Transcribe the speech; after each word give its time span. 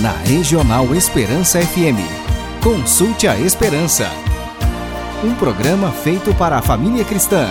na 0.00 0.12
Regional 0.12 0.94
Esperança 0.94 1.60
FM. 1.60 2.00
Consulte 2.64 3.28
a 3.28 3.38
Esperança. 3.38 4.08
Um 5.22 5.34
programa 5.34 5.92
feito 5.92 6.34
para 6.34 6.56
a 6.56 6.62
família 6.62 7.04
cristã, 7.04 7.50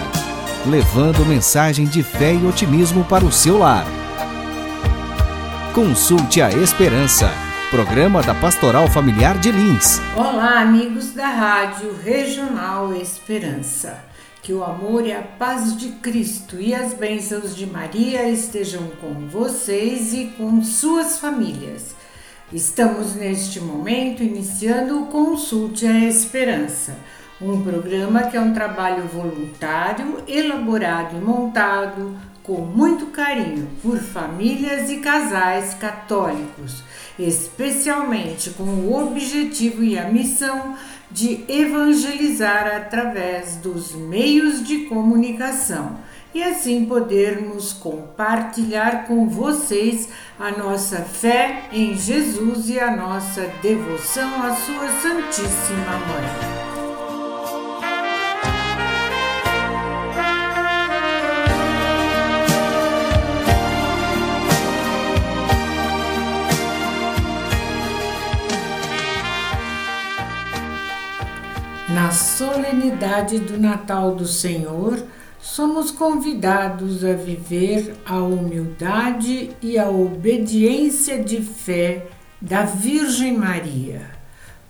levando 0.65 1.23
mensagem 1.27 1.85
de 1.85 2.01
fé 2.01 2.33
e 2.33 2.47
otimismo 2.47 3.05
para 3.05 3.23
o 3.23 3.31
seu 3.31 3.59
lar. 3.59 3.85
Consulte 5.75 6.41
a 6.41 6.49
Esperança. 6.49 7.31
Programa 7.70 8.23
da 8.23 8.34
Pastoral 8.34 8.88
Familiar 8.88 9.38
de 9.38 9.52
Lins. 9.52 10.02
Olá, 10.18 10.61
amigos 10.61 11.13
da 11.13 11.27
Rádio 11.27 11.95
Regional 12.04 12.95
Esperança. 12.95 14.04
Que 14.41 14.54
o 14.54 14.63
amor 14.63 15.05
e 15.05 15.13
a 15.13 15.21
paz 15.21 15.77
de 15.77 15.89
Cristo 15.89 16.59
e 16.59 16.73
as 16.73 16.95
bênçãos 16.95 17.55
de 17.55 17.68
Maria 17.68 18.27
estejam 18.27 18.88
com 19.00 19.27
vocês 19.27 20.13
e 20.16 20.34
com 20.36 20.63
suas 20.63 21.20
famílias. 21.20 21.98
Estamos 22.52 23.13
neste 23.13 23.59
momento 23.59 24.23
iniciando 24.23 25.03
o 25.03 25.05
Consulte 25.05 25.85
a 25.85 25.99
Esperança, 25.99 26.98
um 27.39 27.62
programa 27.62 28.23
que 28.23 28.35
é 28.35 28.41
um 28.41 28.55
trabalho 28.55 29.03
voluntário, 29.03 30.23
elaborado 30.27 31.16
e 31.16 31.22
montado 31.22 32.17
com 32.41 32.62
muito 32.62 33.05
carinho 33.08 33.67
por 33.84 33.99
famílias 33.99 34.89
e 34.89 34.98
casais 34.98 35.75
católicos, 35.75 36.84
especialmente 37.20 38.50
com 38.50 38.63
o 38.63 39.00
objetivo 39.00 39.84
e 39.84 39.95
a 39.95 40.09
missão 40.09 40.75
de 41.11 41.45
evangelizar 41.47 42.66
através 42.66 43.58
dos 43.58 43.94
meios 43.94 44.66
de 44.66 44.86
comunicação 44.86 45.97
e 46.33 46.43
assim 46.43 46.85
podermos 46.85 47.73
compartilhar 47.73 49.07
com 49.07 49.27
vocês 49.27 50.09
a 50.39 50.52
nossa 50.52 50.97
fé 50.97 51.63
em 51.71 51.97
Jesus 51.97 52.69
e 52.69 52.79
a 52.79 52.95
nossa 52.95 53.47
devoção 53.61 54.44
à 54.44 54.55
Sua 54.55 54.88
Santíssima 55.02 55.97
Mãe. 56.08 56.69
Na 71.89 72.11
solenidade 72.11 73.39
do 73.39 73.59
Natal 73.59 74.14
do 74.14 74.27
Senhor, 74.27 75.03
somos 75.50 75.89
convidados 75.89 77.03
a 77.03 77.14
viver 77.14 77.95
a 78.05 78.17
humildade 78.17 79.50
e 79.61 79.80
a 79.80 79.89
obediência 79.89 81.23
de 81.23 81.42
fé 81.42 82.05
da 82.39 82.64
Virgem 82.64 83.36
Maria, 83.36 84.11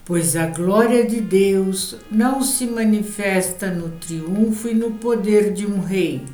pois 0.05 0.37
a 0.37 0.47
glória 0.47 1.05
de 1.05 1.19
Deus 1.19 1.97
não 2.09 2.41
se 2.41 2.65
manifesta 2.65 3.69
no 3.69 3.89
triunfo 3.89 4.69
e 4.69 4.73
no 4.73 4.91
poder 4.91 5.51
de 5.51 5.67
um 5.67 5.81
rei, 5.81 6.25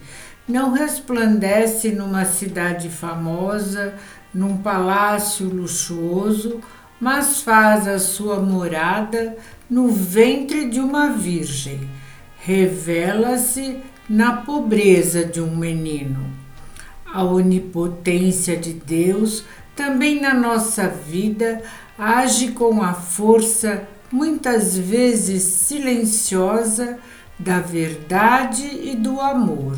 não 0.48 0.74
resplandece 0.74 1.92
numa 1.92 2.24
cidade 2.24 2.88
famosa, 2.88 3.96
num 4.32 4.58
palácio 4.58 5.50
luxuoso, 5.50 6.62
mas 7.02 7.42
faz 7.42 7.88
a 7.88 7.98
sua 7.98 8.40
morada 8.40 9.36
no 9.68 9.88
ventre 9.88 10.70
de 10.70 10.80
uma 10.80 11.10
virgem. 11.10 11.90
Revela-se 12.38 13.82
na 14.10 14.38
pobreza 14.38 15.26
de 15.26 15.42
um 15.42 15.56
menino. 15.56 16.26
A 17.06 17.24
onipotência 17.24 18.56
de 18.56 18.74
Deus 18.74 19.46
também 19.76 20.22
na 20.22 20.34
nossa 20.34 20.88
vida 20.88 21.62
age 21.98 22.52
com 22.52 22.82
a 22.82 22.94
força, 22.94 23.88
muitas 24.12 24.78
vezes 24.78 25.44
silenciosa, 25.44 27.00
da 27.38 27.60
verdade 27.60 28.64
e 28.64 28.96
do 28.96 29.20
amor. 29.20 29.78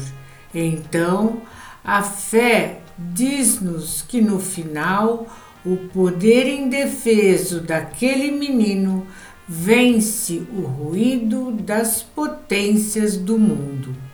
Então, 0.53 1.41
a 1.83 2.03
fé 2.03 2.79
diz-nos 2.97 4.01
que 4.01 4.21
no 4.21 4.39
final 4.39 5.27
o 5.66 5.75
poder 5.75 6.47
indefeso 6.47 7.61
daquele 7.61 8.31
menino 8.31 9.07
vence 9.47 10.43
o 10.53 10.61
ruído 10.61 11.51
das 11.51 12.03
potências 12.03 13.17
do 13.17 13.39
mundo. 13.39 14.06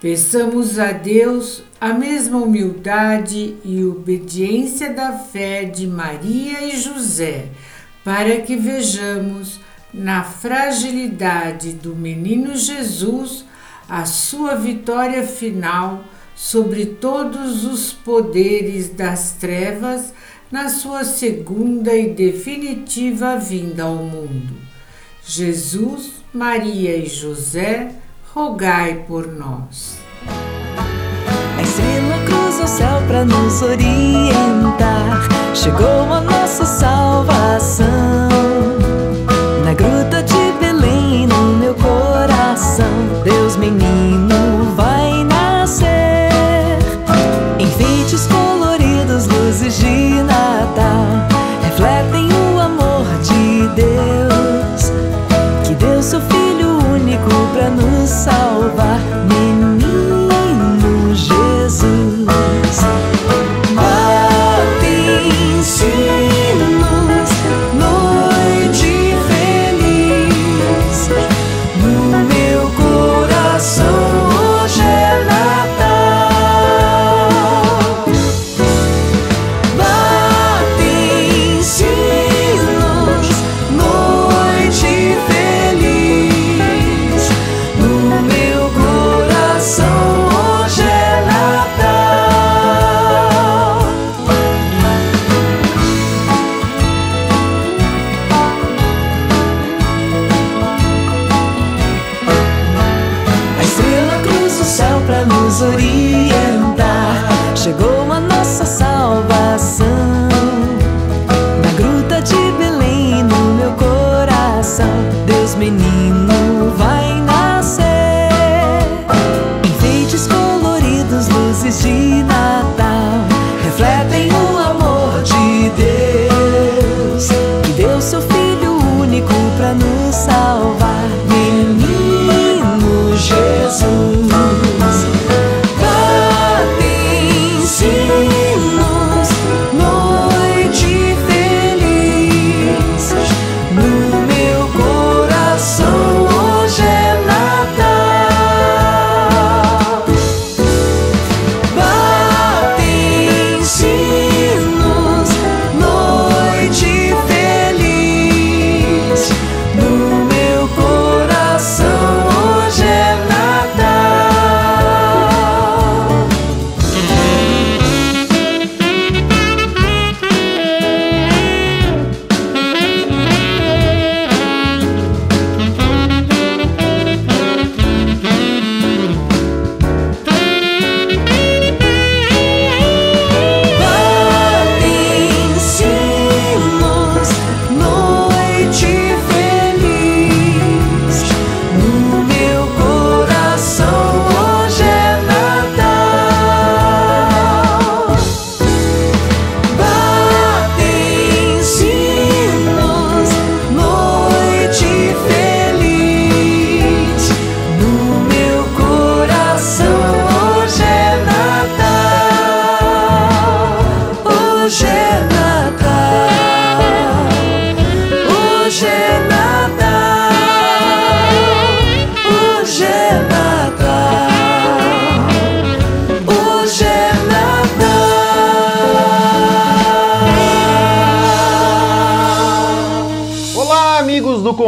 Peçamos 0.00 0.78
a 0.78 0.92
Deus 0.92 1.62
a 1.80 1.94
mesma 1.94 2.38
humildade 2.38 3.56
e 3.64 3.82
obediência 3.82 4.92
da 4.92 5.12
fé 5.12 5.64
de 5.64 5.86
Maria 5.86 6.62
e 6.62 6.76
José, 6.76 7.46
para 8.04 8.42
que 8.42 8.56
vejamos 8.56 9.58
na 9.94 10.22
fragilidade 10.22 11.72
do 11.72 11.96
menino 11.96 12.54
Jesus 12.54 13.46
a 13.88 14.04
sua 14.04 14.54
vitória 14.54 15.22
final 15.22 16.04
sobre 16.34 16.84
todos 16.84 17.64
os 17.64 17.94
poderes 17.94 18.90
das 18.90 19.32
trevas 19.32 20.12
na 20.52 20.68
sua 20.68 21.04
segunda 21.04 21.94
e 21.94 22.12
definitiva 22.12 23.36
vinda 23.36 23.84
ao 23.84 23.96
mundo. 23.96 24.54
Jesus, 25.24 26.12
Maria 26.34 26.96
e 26.96 27.06
José, 27.06 27.94
rogai 28.36 29.02
por 29.08 29.26
nós. 29.26 29.96
A 31.56 31.62
estrela 31.62 32.22
cruza 32.26 32.64
o 32.64 32.68
céu 32.68 33.00
para 33.06 33.24
nos 33.24 33.62
orientar. 33.62 35.26
Chegou 35.54 36.12
a 36.12 36.20
nossa 36.20 36.66
salvação. 36.66 37.86
Na 39.64 39.72
gruta 39.72 40.22
de 40.22 40.52
Belém, 40.60 41.26
no 41.26 41.56
meu 41.56 41.74
coração, 41.76 42.84
Deus 43.24 43.56
menino 43.56 43.85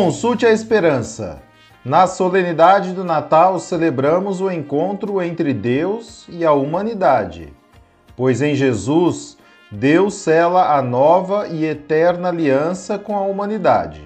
Consulte 0.09 0.47
a 0.47 0.51
Esperança. 0.51 1.43
Na 1.85 2.07
solenidade 2.07 2.95
do 2.95 3.05
Natal 3.05 3.59
celebramos 3.59 4.41
o 4.41 4.51
encontro 4.51 5.21
entre 5.21 5.53
Deus 5.53 6.25
e 6.31 6.47
a 6.47 6.53
humanidade, 6.53 7.53
pois 8.17 8.41
em 8.41 8.55
Jesus 8.55 9.37
Deus 9.71 10.15
sela 10.15 10.75
a 10.75 10.81
nova 10.81 11.47
e 11.49 11.67
eterna 11.67 12.29
aliança 12.29 12.99
com 12.99 13.19
a 13.19 13.21
humanidade. 13.21 14.03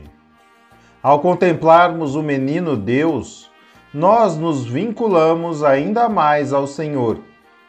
Ao 1.01 1.21
contemplarmos 1.21 2.17
o 2.17 2.23
menino 2.23 2.77
Deus, 2.77 3.49
nós 3.95 4.37
nos 4.37 4.65
vinculamos 4.65 5.63
ainda 5.63 6.09
mais 6.09 6.53
ao 6.53 6.67
Senhor, 6.67 7.21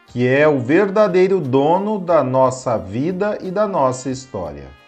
que 0.08 0.26
é 0.26 0.48
o 0.48 0.58
verdadeiro 0.58 1.38
dono 1.38 2.00
da 2.00 2.24
nossa 2.24 2.76
vida 2.76 3.38
e 3.40 3.52
da 3.52 3.68
nossa 3.68 4.10
história. 4.10 4.83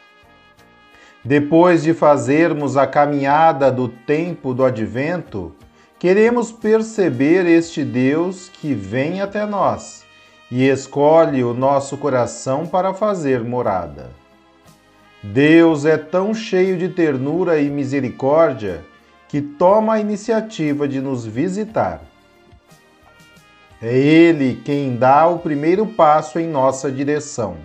Depois 1.27 1.83
de 1.83 1.93
fazermos 1.93 2.77
a 2.77 2.87
caminhada 2.87 3.69
do 3.69 3.89
tempo 3.89 4.55
do 4.55 4.65
advento, 4.65 5.53
queremos 5.99 6.53
perceber 6.53 7.45
este 7.47 7.85
Deus 7.85 8.49
que 8.49 8.73
vem 8.73 9.21
até 9.21 9.45
nós 9.45 10.05
e 10.49 10.69
escolhe 10.69 11.43
o 11.43 11.53
nosso 11.53 11.99
coração 11.99 12.65
para 12.65 12.95
fazer 12.95 13.43
morada. 13.43 14.09
Deus 15.21 15.85
é 15.85 15.97
tão 15.97 16.33
cheio 16.33 16.79
de 16.79 16.91
ternura 16.91 17.59
e 17.61 17.69
misericórdia 17.69 18.85
que 19.27 19.43
toma 19.43 19.95
a 19.95 20.01
iniciativa 20.01 20.87
de 20.87 21.01
nos 21.01 21.27
visitar. 21.27 22.03
É 23.83 23.99
Ele 23.99 24.63
quem 24.65 24.95
dá 24.95 25.27
o 25.27 25.41
primeiro 25.41 25.87
passo 25.87 26.39
em 26.39 26.47
nossa 26.47 26.89
direção. 26.89 27.57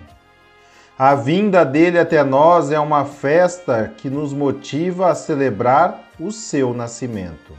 A 0.98 1.14
vinda 1.14 1.64
dele 1.64 1.98
até 1.98 2.22
nós 2.22 2.70
é 2.70 2.78
uma 2.78 3.04
festa 3.04 3.92
que 3.96 4.10
nos 4.10 4.32
motiva 4.32 5.10
a 5.10 5.14
celebrar 5.14 6.04
o 6.20 6.30
seu 6.30 6.74
nascimento. 6.74 7.54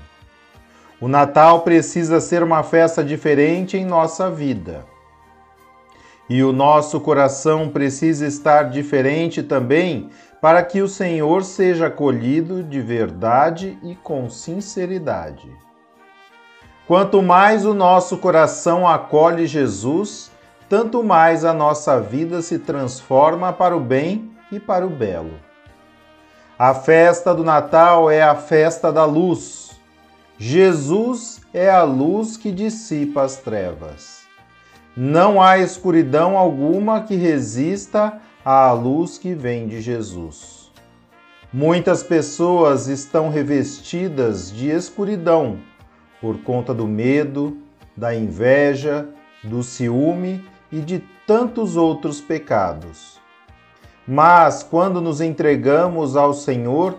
O 1.02 1.08
Natal 1.08 1.62
precisa 1.62 2.22
ser 2.22 2.44
uma 2.44 2.64
festa 2.64 3.04
diferente 3.04 3.76
em 3.76 3.84
nossa 3.84 4.30
vida. 4.30 4.86
E 6.30 6.44
o 6.44 6.54
nosso 6.54 7.02
coração 7.02 7.70
precisa 7.70 8.26
estar 8.26 8.70
diferente 8.70 9.44
também 9.44 10.10
para 10.40 10.64
que 10.64 10.82
o 10.82 10.88
Senhor 10.88 11.44
seja 11.44 11.88
acolhido 11.88 12.64
de 12.64 12.80
verdade 12.82 13.78
e 13.84 13.96
com 13.96 14.30
sinceridade. 14.30 15.50
Quanto 16.88 17.22
mais 17.22 17.66
o 17.66 17.74
nosso 17.74 18.18
coração 18.18 18.88
acolhe 18.88 19.48
Jesus, 19.48 20.32
tanto 20.70 21.04
mais 21.04 21.46
a 21.46 21.54
nossa 21.54 22.00
vida 22.00 22.42
se 22.42 22.60
transforma 22.60 23.52
para 23.54 23.76
o 23.76 23.80
bem 23.80 24.32
e 24.52 24.60
para 24.60 24.86
o 24.86 24.90
belo. 24.90 25.34
A 26.58 26.74
festa 26.74 27.34
do 27.34 27.44
Natal 27.44 28.10
é 28.10 28.22
a 28.22 28.36
festa 28.36 28.92
da 28.92 29.06
luz. 29.06 29.72
Jesus 30.38 31.42
é 31.54 31.70
a 31.70 31.84
luz 31.84 32.38
que 32.38 32.52
dissipa 32.52 33.24
as 33.24 33.38
trevas. 33.38 34.24
Não 34.96 35.42
há 35.42 35.58
escuridão 35.58 36.38
alguma 36.38 37.02
que 37.02 37.16
resista 37.16 38.20
à 38.46 38.72
luz 38.72 39.18
que 39.18 39.34
vem 39.34 39.68
de 39.68 39.82
Jesus. 39.82 40.72
Muitas 41.52 42.04
pessoas 42.04 42.88
estão 42.88 43.30
revestidas 43.30 44.52
de 44.52 44.70
escuridão 44.70 45.60
por 46.22 46.38
conta 46.40 46.74
do 46.74 46.88
medo, 46.88 47.58
da 47.98 48.16
inveja, 48.16 49.08
do 49.44 49.62
ciúme 49.62 50.44
e 50.74 50.82
de 50.82 51.04
tantos 51.28 51.78
outros 51.78 52.20
pecados. 52.20 53.22
Mas 54.08 54.64
quando 54.64 55.00
nos 55.00 55.22
entregamos 55.22 56.18
ao 56.18 56.34
Senhor, 56.34 56.96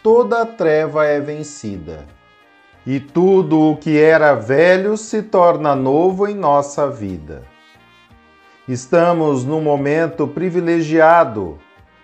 toda 0.00 0.42
a 0.42 0.46
treva 0.46 1.04
é 1.04 1.18
vencida. 1.18 2.06
E 2.86 3.00
tudo 3.00 3.60
o 3.60 3.76
que 3.76 3.98
era 3.98 4.34
velho 4.34 4.96
se 4.96 5.24
torna 5.24 5.74
novo 5.74 6.28
em 6.28 6.36
nossa 6.36 6.88
vida. 6.88 7.42
Estamos 8.68 9.44
num 9.44 9.60
momento 9.60 10.28
privilegiado, 10.28 11.58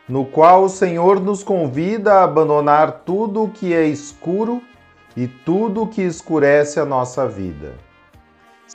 no 0.08 0.24
qual 0.24 0.64
o 0.64 0.68
Senhor 0.68 1.20
nos 1.20 1.44
convida 1.44 2.14
a 2.14 2.24
abandonar 2.24 3.02
tudo 3.06 3.44
o 3.44 3.48
que 3.48 3.72
é 3.72 3.84
escuro 3.84 4.60
e 5.16 5.28
tudo 5.28 5.82
o 5.82 5.86
que 5.86 6.02
escurece 6.02 6.80
a 6.80 6.84
nossa 6.84 7.28
vida. 7.28 7.74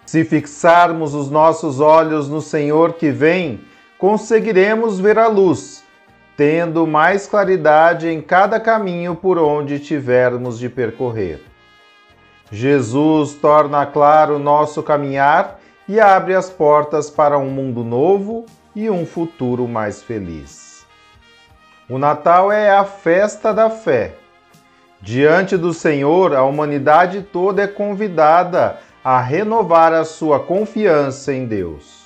Se 0.03 0.23
fixarmos 0.23 1.13
os 1.13 1.29
nossos 1.29 1.79
olhos 1.79 2.27
no 2.27 2.41
Senhor 2.41 2.93
que 2.93 3.11
vem, 3.11 3.61
conseguiremos 3.97 4.99
ver 4.99 5.17
a 5.17 5.27
luz, 5.27 5.83
tendo 6.35 6.85
mais 6.85 7.27
claridade 7.27 8.07
em 8.09 8.21
cada 8.21 8.59
caminho 8.59 9.15
por 9.15 9.37
onde 9.37 9.79
tivermos 9.79 10.59
de 10.59 10.69
percorrer. 10.69 11.41
Jesus 12.51 13.33
torna 13.33 13.85
claro 13.85 14.35
o 14.35 14.39
nosso 14.39 14.83
caminhar 14.83 15.59
e 15.87 15.99
abre 15.99 16.35
as 16.35 16.49
portas 16.49 17.09
para 17.09 17.37
um 17.37 17.49
mundo 17.49 17.83
novo 17.83 18.45
e 18.75 18.89
um 18.89 19.05
futuro 19.05 19.67
mais 19.67 20.03
feliz. 20.03 20.85
O 21.89 21.97
Natal 21.97 22.51
é 22.51 22.69
a 22.69 22.83
festa 22.83 23.53
da 23.53 23.69
fé. 23.69 24.15
Diante 25.01 25.55
do 25.55 25.71
Senhor, 25.71 26.35
a 26.35 26.43
humanidade 26.43 27.21
toda 27.21 27.61
é 27.61 27.67
convidada 27.67 28.79
a 29.05 29.21
renovar 29.21 29.93
a 29.93 30.03
sua 30.03 30.39
confiança 30.39 31.31
em 31.31 31.45
Deus. 31.45 32.05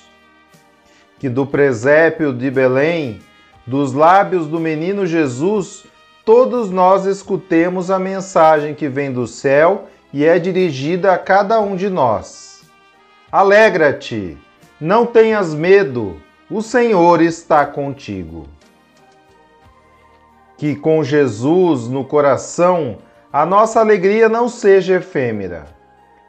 Que 1.18 1.30
do 1.30 1.46
presépio 1.46 2.30
de 2.30 2.50
Belém, 2.50 3.20
dos 3.66 3.94
lábios 3.94 4.46
do 4.46 4.60
menino 4.60 5.06
Jesus, 5.06 5.86
todos 6.26 6.70
nós 6.70 7.06
escutemos 7.06 7.90
a 7.90 7.98
mensagem 7.98 8.74
que 8.74 8.86
vem 8.86 9.10
do 9.10 9.26
céu 9.26 9.88
e 10.12 10.26
é 10.26 10.38
dirigida 10.38 11.14
a 11.14 11.16
cada 11.16 11.58
um 11.58 11.74
de 11.74 11.88
nós. 11.88 12.64
Alegra-te, 13.32 14.36
não 14.78 15.06
tenhas 15.06 15.54
medo, 15.54 16.20
o 16.50 16.60
Senhor 16.60 17.22
está 17.22 17.64
contigo. 17.64 18.46
Que 20.58 20.76
com 20.76 21.02
Jesus 21.02 21.88
no 21.88 22.04
coração, 22.04 22.98
a 23.32 23.46
nossa 23.46 23.80
alegria 23.80 24.28
não 24.28 24.50
seja 24.50 24.96
efêmera 24.96 25.79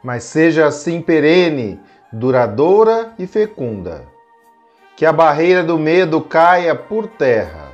mas 0.02 0.24
seja 0.24 0.66
assim 0.66 1.00
perene, 1.00 1.80
duradoura 2.12 3.12
e 3.18 3.26
fecunda. 3.26 4.04
Que 4.96 5.06
a 5.06 5.12
barreira 5.12 5.62
do 5.62 5.78
medo 5.78 6.20
caia 6.20 6.74
por 6.74 7.06
terra, 7.06 7.72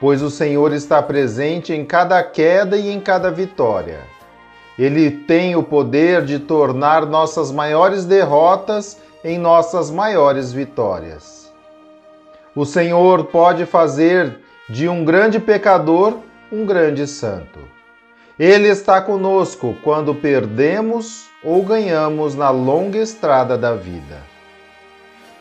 pois 0.00 0.22
o 0.22 0.30
Senhor 0.30 0.72
está 0.72 1.02
presente 1.02 1.72
em 1.72 1.84
cada 1.84 2.22
queda 2.22 2.76
e 2.76 2.90
em 2.90 3.00
cada 3.00 3.30
vitória. 3.30 4.00
Ele 4.78 5.10
tem 5.10 5.54
o 5.54 5.62
poder 5.62 6.24
de 6.24 6.38
tornar 6.38 7.06
nossas 7.06 7.52
maiores 7.52 8.04
derrotas 8.04 8.98
em 9.22 9.38
nossas 9.38 9.90
maiores 9.90 10.52
vitórias. 10.52 11.52
O 12.56 12.64
Senhor 12.64 13.24
pode 13.24 13.66
fazer 13.66 14.38
de 14.68 14.88
um 14.88 15.04
grande 15.04 15.38
pecador 15.38 16.18
um 16.50 16.64
grande 16.64 17.06
santo. 17.06 17.73
Ele 18.38 18.66
está 18.66 19.00
conosco 19.00 19.76
quando 19.84 20.12
perdemos 20.12 21.26
ou 21.40 21.62
ganhamos 21.62 22.34
na 22.34 22.50
longa 22.50 22.98
estrada 22.98 23.56
da 23.56 23.76
vida. 23.76 24.18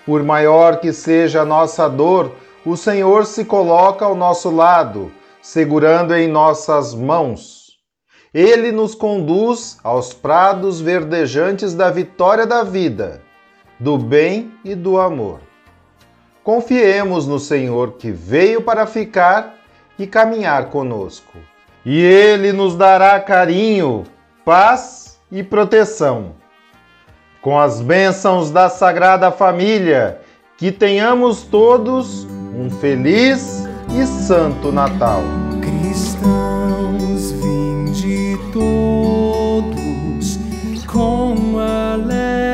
Por 0.06 0.22
maior 0.22 0.80
que 0.80 0.94
seja 0.94 1.42
a 1.42 1.46
nossa 1.46 1.90
dor, 1.90 2.36
o 2.64 2.78
Senhor 2.78 3.26
se 3.26 3.46
coloca 3.46 4.06
ao 4.06 4.14
nosso 4.14 4.52
lado, 4.52 5.12
segurando 5.42 6.14
em 6.14 6.28
nossas 6.28 6.94
mãos. 6.94 7.80
Ele 8.32 8.72
nos 8.72 8.94
conduz 8.94 9.80
aos 9.84 10.14
prados 10.14 10.80
verdejantes 10.80 11.74
da 11.74 11.90
vitória 11.90 12.46
da 12.46 12.64
vida, 12.64 13.24
do 13.80 13.98
bem 13.98 14.52
e 14.64 14.76
do 14.76 15.00
amor. 15.00 15.40
Confiemos 16.44 17.26
no 17.26 17.40
Senhor 17.40 17.94
que 17.94 18.12
veio 18.12 18.62
para 18.62 18.86
ficar 18.86 19.56
e 19.98 20.06
caminhar 20.06 20.70
conosco 20.70 21.53
e 21.86 22.00
Ele 22.00 22.54
nos 22.54 22.76
dará 22.76 23.20
carinho, 23.20 24.04
paz 24.46 25.20
e 25.32 25.44
proteção. 25.44 26.32
Com 27.42 27.60
as 27.60 27.82
bênçãos 27.82 28.52
da 28.52 28.70
Sagrada 28.70 29.32
Família, 29.32 30.20
que 30.58 30.72
tenhamos 30.72 31.44
todos 31.44 32.26
um 32.56 32.70
feliz 32.70 33.68
e 33.90 34.06
santo 34.06 34.72
Natal. 34.72 35.22
Cristãos, 35.62 37.32
vinde 37.32 38.38
todos 38.54 40.40
com 40.88 41.60
alegres 41.60 42.53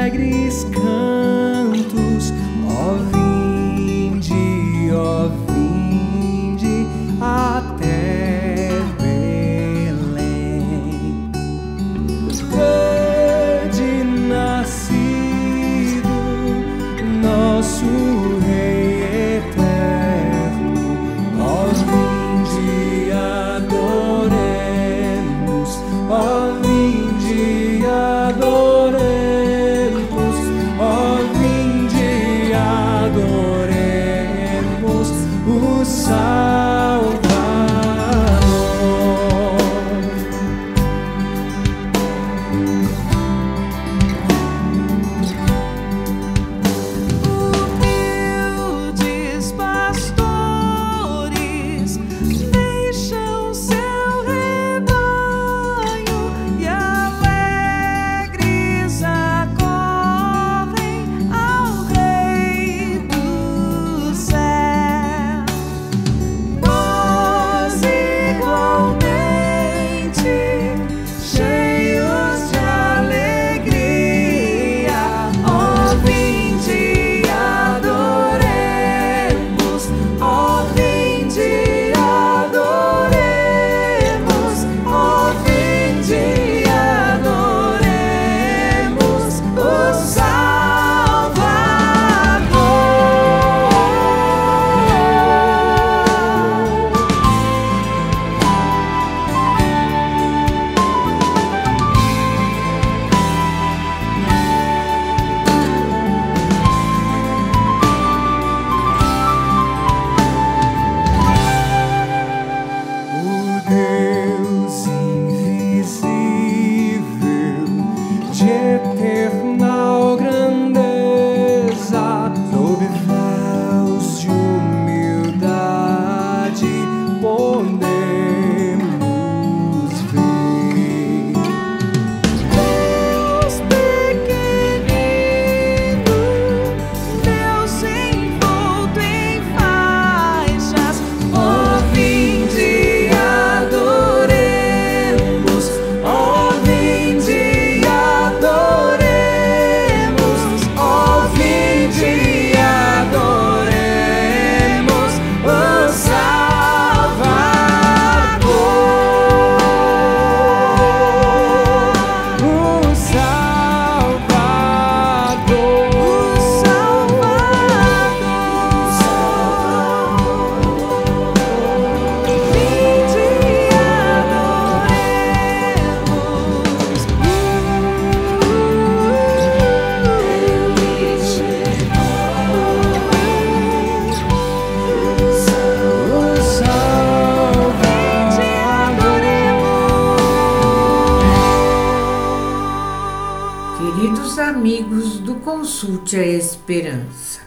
esperança. 196.69 197.41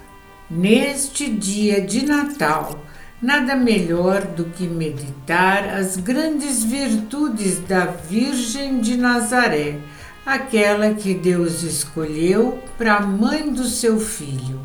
Neste 0.50 1.30
dia 1.30 1.80
de 1.80 2.04
Natal, 2.04 2.84
nada 3.22 3.54
melhor 3.54 4.22
do 4.22 4.46
que 4.46 4.66
meditar 4.66 5.64
as 5.68 5.96
grandes 5.96 6.64
virtudes 6.64 7.60
da 7.60 7.86
Virgem 7.86 8.80
de 8.80 8.96
Nazaré, 8.96 9.78
aquela 10.26 10.92
que 10.94 11.14
Deus 11.14 11.62
escolheu 11.62 12.60
para 12.76 12.96
a 12.96 13.00
mãe 13.00 13.52
do 13.52 13.64
seu 13.64 14.00
filho. 14.00 14.60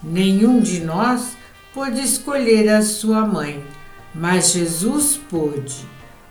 Nenhum 0.00 0.60
de 0.60 0.80
nós 0.80 1.36
pôde 1.74 2.00
escolher 2.00 2.68
a 2.68 2.82
sua 2.82 3.26
mãe, 3.26 3.64
mas 4.14 4.52
Jesus 4.52 5.20
pôde. 5.28 5.84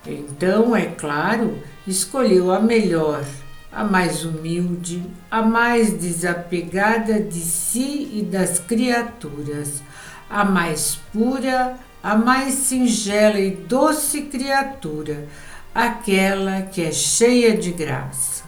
Então, 0.06 0.74
é 0.74 0.86
claro, 0.86 1.62
escolheu 1.86 2.50
a 2.50 2.62
melhor 2.62 3.26
a 3.72 3.84
mais 3.84 4.24
humilde, 4.24 5.04
a 5.30 5.42
mais 5.42 5.94
desapegada 5.94 7.20
de 7.20 7.40
si 7.40 8.12
e 8.14 8.22
das 8.24 8.60
criaturas, 8.60 9.82
a 10.30 10.44
mais 10.44 11.00
pura, 11.12 11.78
a 12.02 12.16
mais 12.16 12.54
singela 12.54 13.40
e 13.40 13.52
doce 13.52 14.24
criatura, 14.24 15.28
aquela 15.74 16.62
que 16.62 16.82
é 16.82 16.92
cheia 16.92 17.56
de 17.56 17.72
graça. 17.72 18.44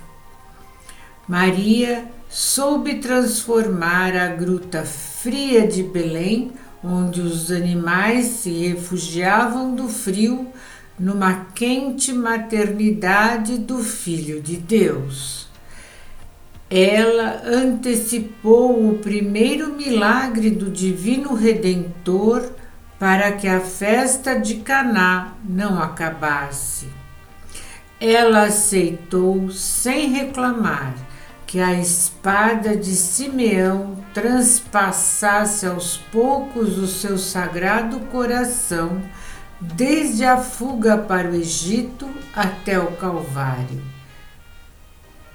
Maria 1.28 2.06
soube 2.30 2.96
transformar 2.96 4.16
a 4.16 4.28
gruta 4.28 4.84
fria 4.84 5.68
de 5.68 5.84
Belém, 5.84 6.52
onde 6.84 7.22
os 7.22 7.52
animais 7.52 8.26
se 8.26 8.52
refugiavam 8.52 9.76
do 9.76 9.90
frio, 9.90 10.48
numa 11.00 11.46
quente 11.56 12.12
maternidade 12.12 13.58
do 13.58 13.80
Filho 13.80 14.42
de 14.42 14.58
Deus. 14.58 15.48
Ela 16.70 17.42
antecipou 17.46 18.90
o 18.90 19.00
primeiro 19.00 19.74
milagre 19.76 20.52
do 20.52 20.70
Divino 20.70 21.34
Redentor 21.34 22.52
para 23.00 23.32
que 23.32 23.48
a 23.48 23.62
festa 23.62 24.38
de 24.38 24.56
Caná 24.56 25.36
não 25.44 25.82
acabasse. 25.82 26.88
Ela 28.00 28.44
aceitou 28.44 29.50
sem 29.50 30.10
reclamar 30.10 30.94
que 31.48 31.60
a 31.60 31.74
espada 31.74 32.78
de 32.78 32.94
Simeão 32.94 33.98
transpassasse 34.14 35.66
aos 35.66 35.98
poucos 35.98 36.78
o 36.78 36.86
seu 36.86 37.18
sagrado 37.18 38.02
coração 38.12 39.02
desde 39.60 40.24
a 40.24 40.38
fuga 40.38 40.98
para 40.98 41.30
o 41.30 41.36
Egito 41.36 42.10
até 42.34 42.80
o 42.80 42.92
Calvário. 42.94 43.82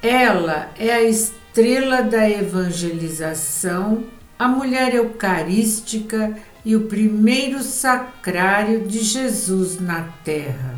Ela 0.03 0.71
é 0.79 0.93
a 0.93 1.03
estrela 1.03 2.03
da 2.03 2.29
evangelização, 2.29 4.05
a 4.39 4.49
mulher 4.49 4.95
eucarística 4.95 6.37
e 6.65 6.75
o 6.75 6.87
primeiro 6.87 7.63
sacrário 7.63 8.87
de 8.87 9.01
Jesus 9.01 9.79
na 9.81 10.09
terra. 10.25 10.75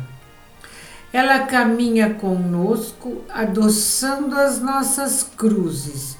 Ela 1.13 1.39
caminha 1.39 2.13
conosco, 2.13 3.23
adoçando 3.29 4.35
as 4.35 4.59
nossas 4.59 5.23
cruzes, 5.23 6.16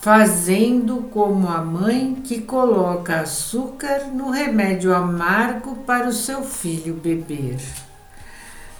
fazendo 0.00 1.08
como 1.10 1.48
a 1.48 1.60
mãe 1.60 2.14
que 2.24 2.40
coloca 2.40 3.20
açúcar 3.20 4.06
no 4.12 4.30
remédio 4.30 4.94
amargo 4.94 5.76
para 5.78 6.08
o 6.08 6.12
seu 6.12 6.42
filho 6.44 6.94
beber. 6.94 7.58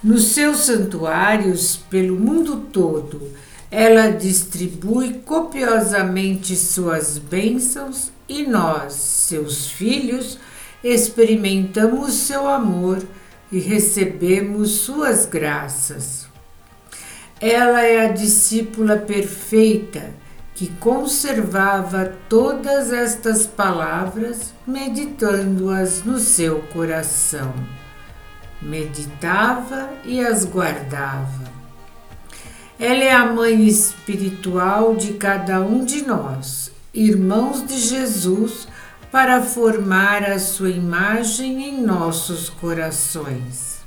Nos 0.01 0.27
seus 0.27 0.59
santuários 0.59 1.75
pelo 1.75 2.17
mundo 2.17 2.67
todo, 2.71 3.33
ela 3.69 4.09
distribui 4.09 5.15
copiosamente 5.25 6.55
suas 6.55 7.17
bênçãos 7.17 8.11
e 8.27 8.47
nós, 8.47 8.93
seus 8.93 9.69
filhos, 9.69 10.39
experimentamos 10.81 12.13
seu 12.13 12.47
amor 12.47 13.03
e 13.51 13.59
recebemos 13.59 14.71
suas 14.71 15.25
graças. 15.25 16.27
Ela 17.41 17.81
é 17.81 18.05
a 18.05 18.11
discípula 18.11 18.95
perfeita 18.95 20.13
que 20.59 20.67
conservava 20.71 22.17
todas 22.27 22.91
estas 22.91 23.47
palavras, 23.47 24.53
meditando-as 24.67 26.03
no 26.03 26.19
seu 26.19 26.59
coração. 26.63 27.53
Meditava 28.61 29.89
e 30.03 30.19
as 30.19 30.43
guardava. 30.43 31.45
Ela 32.77 33.03
é 33.05 33.13
a 33.13 33.31
mãe 33.31 33.65
espiritual 33.65 34.97
de 34.97 35.13
cada 35.13 35.61
um 35.61 35.85
de 35.85 36.05
nós, 36.05 36.73
irmãos 36.93 37.65
de 37.65 37.79
Jesus, 37.79 38.67
para 39.09 39.41
formar 39.41 40.29
a 40.29 40.37
sua 40.39 40.71
imagem 40.71 41.69
em 41.69 41.81
nossos 41.81 42.49
corações. 42.49 43.79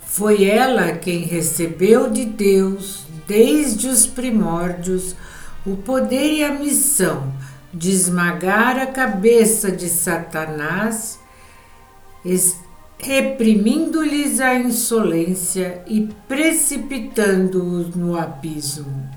Foi 0.00 0.44
ela 0.44 0.92
quem 0.92 1.24
recebeu 1.24 2.08
de 2.08 2.24
Deus 2.24 3.09
desde 3.30 3.86
os 3.86 4.06
primórdios 4.06 5.14
o 5.64 5.76
poder 5.76 6.32
e 6.32 6.42
a 6.42 6.52
missão 6.52 7.32
de 7.72 7.92
esmagar 7.92 8.76
a 8.76 8.86
cabeça 8.86 9.70
de 9.70 9.88
Satanás, 9.88 11.20
reprimindo-lhes 12.98 14.40
a 14.40 14.56
insolência 14.56 15.80
e 15.86 16.08
precipitando-os 16.26 17.94
no 17.94 18.18
abismo. 18.18 19.08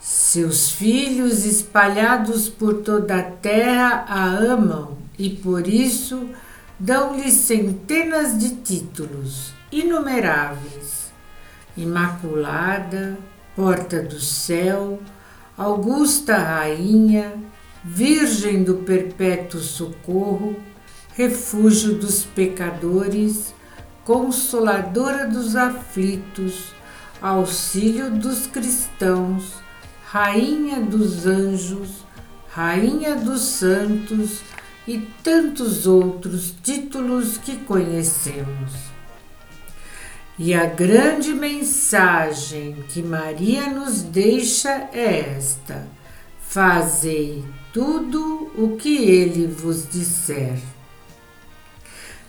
Seus 0.00 0.72
filhos 0.72 1.44
espalhados 1.44 2.48
por 2.48 2.82
toda 2.82 3.16
a 3.16 3.22
terra 3.22 4.06
a 4.08 4.24
amam 4.24 4.98
e 5.16 5.30
por 5.30 5.68
isso 5.68 6.28
dão-lhe 6.80 7.30
centenas 7.30 8.36
de 8.36 8.56
títulos 8.56 9.52
inumeráveis 9.70 10.99
Imaculada, 11.76 13.18
Porta 13.54 14.02
do 14.02 14.20
Céu, 14.20 15.00
Augusta 15.56 16.36
Rainha, 16.36 17.34
Virgem 17.84 18.62
do 18.62 18.76
Perpétuo 18.76 19.60
Socorro, 19.60 20.56
Refúgio 21.14 21.94
dos 21.94 22.24
pecadores, 22.24 23.54
Consoladora 24.04 25.26
dos 25.26 25.54
aflitos, 25.54 26.72
Auxílio 27.20 28.10
dos 28.10 28.46
cristãos, 28.46 29.54
Rainha 30.06 30.80
dos 30.80 31.26
anjos, 31.26 32.04
Rainha 32.48 33.14
dos 33.14 33.42
santos 33.42 34.40
e 34.88 34.98
tantos 35.22 35.86
outros 35.86 36.54
títulos 36.62 37.38
que 37.38 37.56
conhecemos. 37.56 38.89
E 40.42 40.54
a 40.54 40.64
grande 40.64 41.34
mensagem 41.34 42.74
que 42.88 43.02
Maria 43.02 43.68
nos 43.68 44.00
deixa 44.00 44.88
é 44.90 45.36
esta: 45.36 45.86
Fazei 46.40 47.44
tudo 47.74 48.50
o 48.56 48.74
que 48.78 49.04
ele 49.04 49.46
vos 49.46 49.86
disser. 49.86 50.58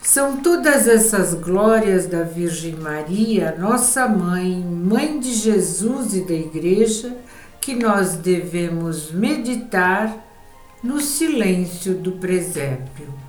São 0.02 0.42
todas 0.42 0.90
essas 0.90 1.34
glórias 1.36 2.06
da 2.06 2.24
Virgem 2.24 2.76
Maria, 2.76 3.56
nossa 3.58 4.10
mãe, 4.10 4.60
mãe 4.60 5.18
de 5.18 5.34
Jesus 5.34 6.14
e 6.14 6.26
da 6.26 6.34
Igreja, 6.34 7.16
que 7.62 7.74
nós 7.74 8.16
devemos 8.16 9.10
meditar 9.14 10.14
no 10.84 11.00
silêncio 11.00 11.94
do 11.94 12.12
presépio. 12.12 13.21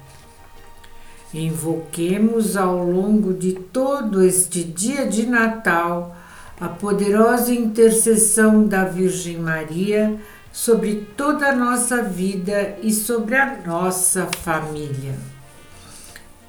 Invoquemos 1.34 2.58
ao 2.58 2.84
longo 2.84 3.32
de 3.32 3.52
todo 3.54 4.22
este 4.22 4.62
dia 4.62 5.06
de 5.06 5.26
Natal 5.26 6.14
a 6.60 6.68
poderosa 6.68 7.54
intercessão 7.54 8.66
da 8.66 8.84
Virgem 8.84 9.38
Maria 9.38 10.20
sobre 10.52 11.06
toda 11.16 11.48
a 11.48 11.56
nossa 11.56 12.02
vida 12.02 12.76
e 12.82 12.92
sobre 12.92 13.36
a 13.36 13.62
nossa 13.66 14.26
família. 14.42 15.14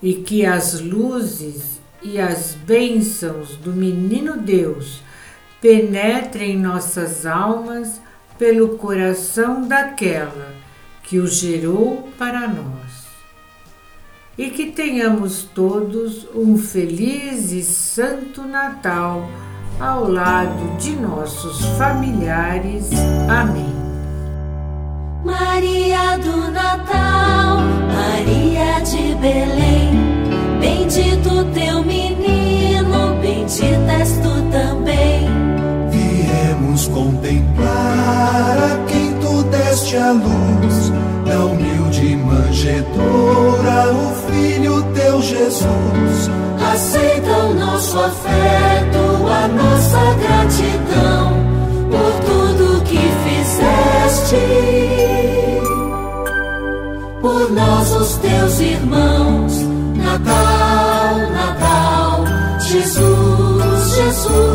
E 0.01 0.15
que 0.15 0.45
as 0.45 0.81
luzes 0.81 1.79
e 2.01 2.19
as 2.19 2.53
bênçãos 2.53 3.55
do 3.55 3.71
Menino 3.71 4.35
Deus 4.35 5.01
penetrem 5.61 6.59
nossas 6.59 7.25
almas 7.25 8.01
pelo 8.37 8.77
coração 8.77 9.65
daquela 9.65 10.53
que 11.03 11.19
o 11.19 11.25
gerou 11.25 12.09
para 12.17 12.45
nós 12.49 12.82
e 14.37 14.49
que 14.49 14.71
tenhamos 14.71 15.43
todos 15.53 16.27
um 16.35 16.57
feliz 16.57 17.51
e 17.51 17.61
santo 17.63 18.41
Natal 18.43 19.29
ao 19.79 20.09
lado 20.09 20.77
de 20.77 20.95
nossos 20.95 21.63
familiares. 21.77 22.89
Amém. 23.29 23.73
Maria 25.23 26.17
do 26.17 26.51
Natal, 26.51 27.59
Maria 27.93 28.81
de 28.81 29.15
Belém, 29.15 29.91
bendito 30.59 31.45
teu 31.53 31.83
menino, 31.83 33.15
bendita 33.21 33.91
és 33.99 34.17
tu 34.17 34.29
também. 34.51 35.29
Viemos 35.89 36.87
contemplar 36.87 38.57
a 38.57 38.85
quem 38.85 39.13
tu 39.19 39.43
deste 39.43 39.95
a 39.95 40.11
luz, 40.11 40.91
da 41.25 41.45
humilde 41.45 41.72
manjedoura, 42.23 43.91
o 43.91 44.31
Filho 44.31 44.83
teu 44.93 45.21
Jesus. 45.21 46.29
Aceita 46.71 47.29
o 47.29 47.53
nosso 47.53 47.99
afeto, 47.99 49.27
a 49.27 49.47
nossa 49.47 49.99
gratidão 50.21 51.53
por 51.91 52.13
tudo 52.25 52.81
que 52.83 52.97
fizeste. 52.97 54.37
Por 57.21 57.51
nós, 57.51 57.91
os 57.95 58.17
teus 58.17 58.59
irmãos, 58.59 59.53
Natal, 59.95 61.17
Natal, 61.31 62.23
Jesus, 62.59 63.95
Jesus, 63.95 64.52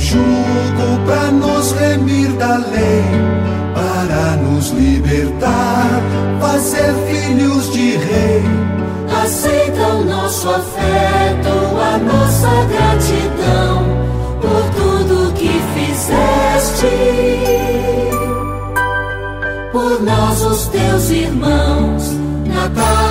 jugo 0.00 1.06
para 1.06 1.30
nos 1.30 1.72
remir 1.72 2.32
da 2.32 2.56
lei, 2.56 3.04
para 3.74 4.36
nos 4.36 4.70
libertar, 4.70 6.00
fazer 6.40 6.92
filhos 7.06 7.70
de 7.72 7.96
rei. 7.96 8.42
Aceita 9.22 9.86
o 9.94 10.04
nosso 10.04 10.48
afeto, 10.48 11.52
a 11.78 11.98
nossa 11.98 12.48
gratidão 12.72 13.84
por 14.40 14.62
tudo 14.74 15.32
que 15.34 15.52
fizeste. 15.74 16.86
Por 19.70 20.02
nós, 20.02 20.42
os 20.42 20.66
teus 20.68 21.10
irmãos, 21.10 22.12
Natal, 22.46 23.09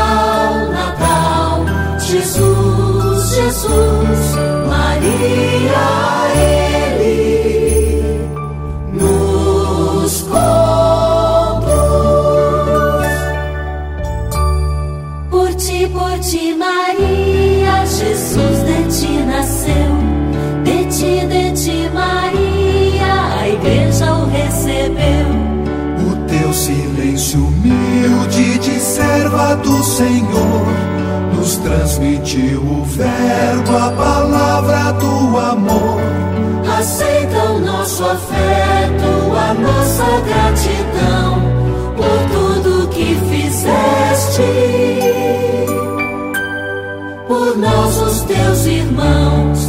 Senhor 30.00 30.66
nos 31.36 31.58
transmitiu 31.58 32.62
o 32.62 32.86
verbo, 32.86 33.76
a 33.76 33.92
palavra 33.92 34.94
do 34.94 35.38
amor. 35.38 36.00
Aceita 36.80 37.52
o 37.52 37.60
nosso 37.60 38.06
afeto, 38.06 39.36
a 39.36 39.54
nossa 39.56 40.06
gratidão 40.22 41.42
por 41.98 42.18
tudo 42.32 42.88
que 42.88 43.14
fizeste 43.30 44.42
por 47.28 47.58
nós, 47.58 48.02
os 48.02 48.22
teus 48.22 48.66
irmãos. 48.68 49.69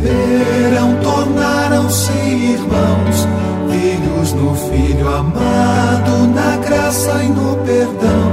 Receberam 0.00 0.96
tornaram-se 1.02 2.12
irmãos, 2.12 3.28
filhos 3.70 4.32
no 4.32 4.54
Filho 4.54 5.08
amado, 5.08 6.26
na 6.34 6.56
graça 6.56 7.22
e 7.22 7.28
no 7.28 7.56
perdão. 7.64 8.32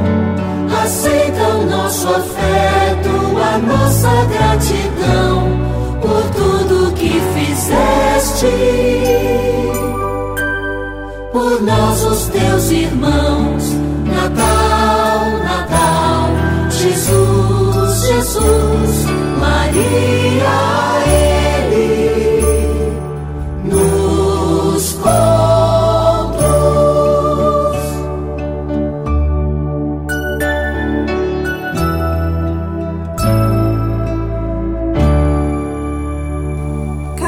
Aceita 0.84 1.43
o 1.43 1.65
nosso 1.65 2.08
afeto, 2.08 3.38
a 3.41 3.58
nossa 3.58 4.10
gratidão 4.25 5.60
por 6.01 6.23
tudo 6.32 6.93
que 6.93 7.21
fizeste. 7.34 8.47
Por 11.32 11.62
nós, 11.62 12.03
os 12.03 12.27
teus 12.30 12.71
irmãos, 12.71 13.46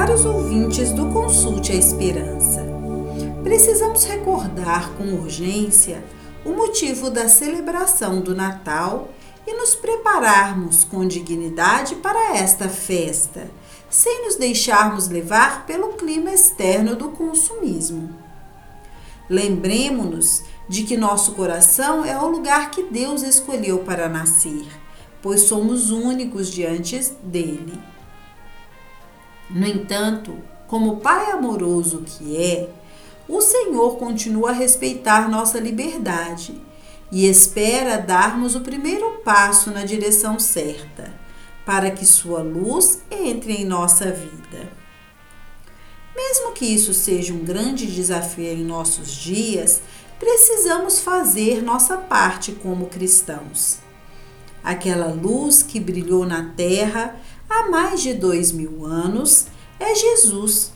Caros 0.09 0.25
ouvintes 0.25 0.91
do 0.91 1.05
Consulte 1.13 1.71
a 1.71 1.75
Esperança, 1.75 2.65
precisamos 3.43 4.05
recordar 4.05 4.91
com 4.93 5.03
urgência 5.13 6.03
o 6.43 6.49
motivo 6.49 7.11
da 7.11 7.29
celebração 7.29 8.19
do 8.19 8.33
Natal 8.33 9.09
e 9.45 9.53
nos 9.53 9.75
prepararmos 9.75 10.83
com 10.83 11.07
dignidade 11.07 11.93
para 11.97 12.35
esta 12.35 12.67
festa, 12.67 13.51
sem 13.87 14.25
nos 14.25 14.35
deixarmos 14.35 15.07
levar 15.07 15.67
pelo 15.67 15.89
clima 15.89 16.31
externo 16.31 16.95
do 16.95 17.09
consumismo. 17.09 18.09
Lembremos-nos 19.29 20.41
de 20.67 20.85
que 20.85 20.97
nosso 20.97 21.33
coração 21.33 22.03
é 22.03 22.19
o 22.19 22.27
lugar 22.27 22.71
que 22.71 22.81
Deus 22.81 23.21
escolheu 23.21 23.83
para 23.83 24.09
nascer, 24.09 24.65
pois 25.21 25.41
somos 25.41 25.91
únicos 25.91 26.49
diante 26.49 26.99
dele. 27.21 27.98
No 29.49 29.65
entanto, 29.65 30.37
como 30.67 30.97
Pai 30.97 31.31
amoroso 31.31 32.03
que 32.05 32.37
é, 32.37 32.69
o 33.27 33.41
Senhor 33.41 33.97
continua 33.97 34.51
a 34.51 34.53
respeitar 34.53 35.29
nossa 35.29 35.59
liberdade 35.59 36.59
e 37.11 37.25
espera 37.25 37.97
darmos 37.97 38.55
o 38.55 38.61
primeiro 38.61 39.19
passo 39.23 39.71
na 39.71 39.83
direção 39.83 40.39
certa, 40.39 41.11
para 41.65 41.89
que 41.89 42.05
Sua 42.05 42.41
luz 42.41 43.01
entre 43.09 43.53
em 43.53 43.65
nossa 43.65 44.11
vida. 44.11 44.71
Mesmo 46.15 46.51
que 46.51 46.65
isso 46.65 46.93
seja 46.93 47.33
um 47.33 47.43
grande 47.43 47.87
desafio 47.87 48.53
em 48.53 48.63
nossos 48.63 49.11
dias, 49.11 49.81
precisamos 50.19 50.99
fazer 50.99 51.63
nossa 51.63 51.97
parte 51.97 52.51
como 52.51 52.87
cristãos. 52.87 53.79
Aquela 54.63 55.07
luz 55.07 55.63
que 55.63 55.79
brilhou 55.79 56.25
na 56.25 56.51
terra 56.55 57.15
há 57.49 57.69
mais 57.69 58.01
de 58.01 58.13
dois 58.13 58.51
mil 58.51 58.85
anos 58.85 59.47
é 59.79 59.95
Jesus, 59.95 60.71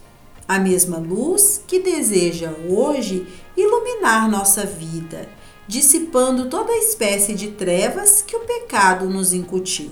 a 0.48 0.58
mesma 0.58 0.98
luz 0.98 1.62
que 1.68 1.80
deseja 1.80 2.52
hoje 2.68 3.28
iluminar 3.56 4.30
nossa 4.30 4.66
vida, 4.66 5.30
dissipando 5.68 6.50
toda 6.50 6.74
espécie 6.74 7.34
de 7.34 7.52
trevas 7.52 8.22
que 8.22 8.36
o 8.36 8.42
pecado 8.42 9.10
nos 9.10 9.32
incutiu. 9.32 9.92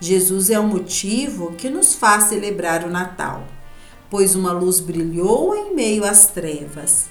Jesus 0.00 0.48
é 0.48 0.58
o 0.58 0.66
motivo 0.66 1.52
que 1.52 1.68
nos 1.68 1.94
faz 1.94 2.24
celebrar 2.24 2.84
o 2.84 2.90
Natal, 2.90 3.44
pois 4.08 4.34
uma 4.34 4.52
luz 4.52 4.80
brilhou 4.80 5.54
em 5.54 5.74
meio 5.74 6.04
às 6.04 6.28
trevas. 6.28 7.10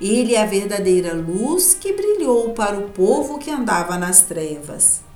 Ele 0.00 0.34
é 0.34 0.42
a 0.42 0.46
verdadeira 0.46 1.14
luz 1.14 1.74
que 1.74 1.92
brilhou 1.92 2.52
para 2.52 2.78
o 2.78 2.90
povo 2.90 3.38
que 3.38 3.50
andava 3.50 3.96
nas 3.96 4.20
trevas. 4.20 5.07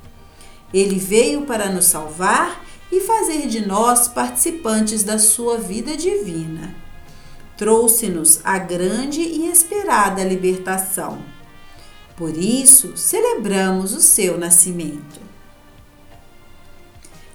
Ele 0.73 0.99
veio 0.99 1.43
para 1.43 1.69
nos 1.69 1.87
salvar 1.87 2.65
e 2.91 3.01
fazer 3.01 3.47
de 3.47 3.67
nós 3.67 4.09
participantes 4.09 5.03
da 5.03 5.19
sua 5.19 5.59
vida 5.59 5.97
divina. 5.97 6.75
Trouxe-nos 7.57 8.41
a 8.45 8.59
grande 8.59 9.21
e 9.21 9.51
esperada 9.51 10.25
libertação. 10.25 11.23
Por 12.17 12.37
isso, 12.37 12.97
celebramos 12.97 13.95
o 13.95 14.01
seu 14.01 14.39
nascimento. 14.39 15.21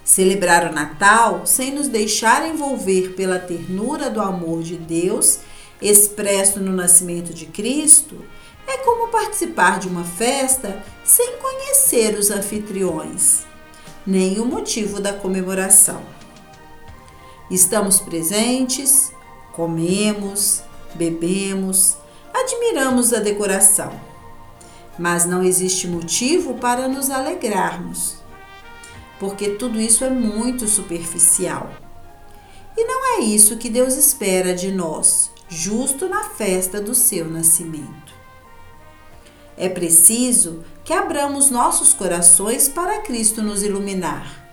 Celebrar 0.04 0.70
o 0.70 0.74
Natal 0.74 1.46
sem 1.46 1.74
nos 1.74 1.88
deixar 1.88 2.48
envolver 2.48 3.14
pela 3.14 3.38
ternura 3.38 4.08
do 4.08 4.20
amor 4.20 4.62
de 4.62 4.76
Deus, 4.76 5.40
expresso 5.82 6.60
no 6.60 6.72
nascimento 6.72 7.34
de 7.34 7.46
Cristo, 7.46 8.24
é 8.68 8.76
como 8.78 9.08
participar 9.08 9.78
de 9.78 9.88
uma 9.88 10.04
festa 10.04 10.84
sem 11.02 11.38
conhecer 11.38 12.18
os 12.18 12.30
anfitriões, 12.30 13.46
nem 14.06 14.38
o 14.38 14.44
motivo 14.44 15.00
da 15.00 15.12
comemoração. 15.12 16.02
Estamos 17.50 17.98
presentes, 17.98 19.10
comemos, 19.54 20.62
bebemos, 20.94 21.96
admiramos 22.32 23.14
a 23.14 23.20
decoração, 23.20 23.98
mas 24.98 25.24
não 25.24 25.42
existe 25.42 25.88
motivo 25.88 26.54
para 26.54 26.86
nos 26.86 27.08
alegrarmos, 27.08 28.16
porque 29.18 29.48
tudo 29.48 29.80
isso 29.80 30.04
é 30.04 30.10
muito 30.10 30.68
superficial. 30.68 31.72
E 32.76 32.84
não 32.84 33.16
é 33.16 33.20
isso 33.20 33.56
que 33.56 33.70
Deus 33.70 33.96
espera 33.96 34.54
de 34.54 34.70
nós, 34.70 35.30
justo 35.48 36.06
na 36.06 36.24
festa 36.24 36.80
do 36.80 36.94
seu 36.94 37.24
nascimento. 37.28 38.07
É 39.60 39.68
preciso 39.68 40.62
que 40.84 40.92
abramos 40.92 41.50
nossos 41.50 41.92
corações 41.92 42.68
para 42.68 43.02
Cristo 43.02 43.42
nos 43.42 43.64
iluminar. 43.64 44.46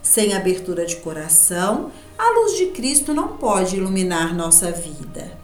Sem 0.00 0.32
abertura 0.34 0.86
de 0.86 0.96
coração, 0.96 1.92
a 2.18 2.30
luz 2.30 2.56
de 2.56 2.68
Cristo 2.68 3.12
não 3.12 3.36
pode 3.36 3.76
iluminar 3.76 4.34
nossa 4.34 4.72
vida. 4.72 5.38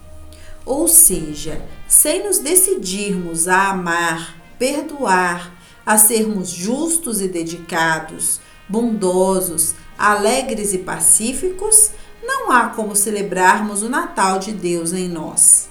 Ou 0.65 0.87
seja, 0.87 1.61
sem 1.87 2.25
nos 2.25 2.39
decidirmos 2.39 3.47
a 3.47 3.69
amar, 3.69 4.35
perdoar, 4.57 5.55
a 5.85 5.99
sermos 5.99 6.49
justos 6.49 7.21
e 7.21 7.27
dedicados, 7.27 8.39
bondosos, 8.67 9.75
alegres 9.95 10.73
e 10.73 10.79
pacíficos, 10.79 11.91
não 12.23 12.51
há 12.51 12.69
como 12.69 12.95
celebrarmos 12.95 13.83
o 13.83 13.89
Natal 13.89 14.39
de 14.39 14.51
Deus 14.51 14.93
em 14.93 15.07
nós. 15.07 15.69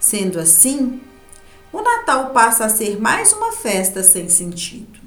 Sendo 0.00 0.40
assim, 0.40 1.00
o 1.76 1.82
Natal 1.82 2.30
passa 2.30 2.64
a 2.64 2.68
ser 2.70 2.98
mais 2.98 3.34
uma 3.34 3.52
festa 3.52 4.02
sem 4.02 4.30
sentido. 4.30 4.98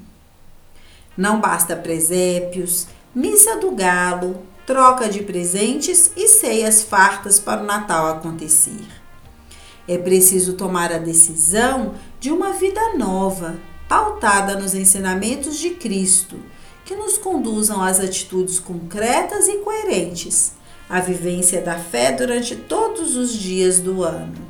Não 1.16 1.40
basta 1.40 1.74
presépios, 1.74 2.86
missa 3.12 3.56
do 3.56 3.72
galo, 3.72 4.40
troca 4.64 5.08
de 5.08 5.24
presentes 5.24 6.12
e 6.16 6.28
ceias 6.28 6.80
fartas 6.80 7.40
para 7.40 7.60
o 7.60 7.66
Natal 7.66 8.06
acontecer. 8.06 8.86
É 9.88 9.98
preciso 9.98 10.52
tomar 10.52 10.92
a 10.92 10.98
decisão 10.98 11.96
de 12.20 12.30
uma 12.30 12.52
vida 12.52 12.94
nova, 12.96 13.58
pautada 13.88 14.56
nos 14.56 14.72
ensinamentos 14.72 15.58
de 15.58 15.70
Cristo, 15.70 16.36
que 16.84 16.94
nos 16.94 17.18
conduzam 17.18 17.82
às 17.82 17.98
atitudes 17.98 18.60
concretas 18.60 19.48
e 19.48 19.56
coerentes, 19.56 20.52
à 20.88 21.00
vivência 21.00 21.60
da 21.60 21.76
fé 21.76 22.12
durante 22.12 22.54
todos 22.54 23.16
os 23.16 23.32
dias 23.32 23.80
do 23.80 24.04
ano. 24.04 24.49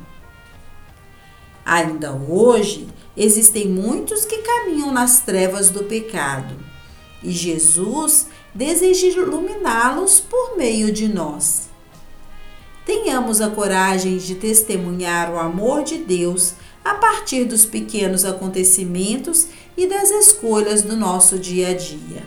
Ainda 1.65 2.11
hoje, 2.13 2.87
existem 3.15 3.67
muitos 3.67 4.25
que 4.25 4.39
caminham 4.39 4.91
nas 4.91 5.19
trevas 5.21 5.69
do 5.69 5.83
pecado 5.83 6.71
e 7.23 7.31
Jesus 7.31 8.27
deseja 8.53 9.07
iluminá-los 9.07 10.19
por 10.19 10.57
meio 10.57 10.91
de 10.91 11.07
nós. 11.07 11.69
Tenhamos 12.85 13.41
a 13.41 13.49
coragem 13.49 14.17
de 14.17 14.35
testemunhar 14.35 15.31
o 15.31 15.39
amor 15.39 15.83
de 15.83 15.99
Deus 15.99 16.55
a 16.83 16.95
partir 16.95 17.45
dos 17.45 17.63
pequenos 17.63 18.25
acontecimentos 18.25 19.47
e 19.77 19.85
das 19.85 20.09
escolhas 20.09 20.81
do 20.81 20.97
nosso 20.97 21.37
dia 21.37 21.69
a 21.69 21.73
dia. 21.73 22.25